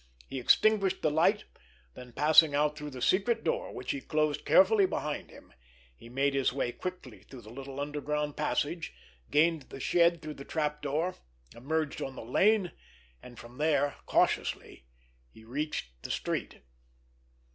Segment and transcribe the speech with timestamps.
[0.27, 1.45] He extinguished the light;
[1.93, 5.53] then passing out through the secret door, which he closed carefully behind him,
[5.95, 8.95] he made his way quickly through the little underground passage,
[9.29, 11.17] gained the shed through the trap door,
[11.55, 12.71] emerged on the lane,
[13.21, 14.87] and from there, cautiously,
[15.29, 16.61] he reached the street.